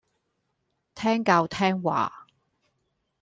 [0.95, 2.25] 聽教聽話